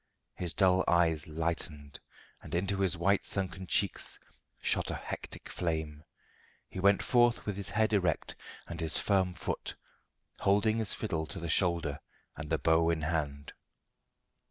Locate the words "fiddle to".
10.95-11.39